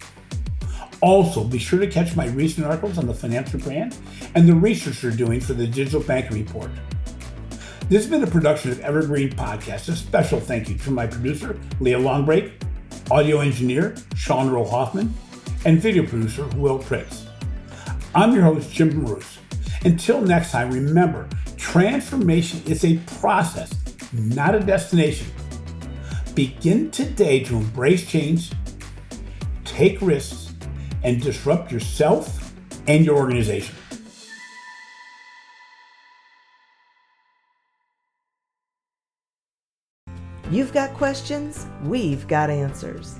[1.01, 3.95] Also, be sure to catch my recent articles on the financial brand
[4.33, 6.71] and the research they're doing for the Digital Banking Report.
[7.87, 9.89] This has been a production of Evergreen Podcast.
[9.89, 12.51] A special thank you to my producer, Leah Longbrake,
[13.11, 15.13] audio engineer, Sean Rule-Hoffman,
[15.65, 17.25] and video producer, Will Pritz.
[18.15, 19.39] I'm your host, Jim Marous.
[19.83, 23.73] Until next time, remember, transformation is a process,
[24.13, 25.27] not a destination.
[26.33, 28.51] Begin today to embrace change,
[29.65, 30.53] take risks,
[31.03, 32.53] and disrupt yourself
[32.87, 33.75] and your organization.
[40.51, 43.19] You've got questions, we've got answers.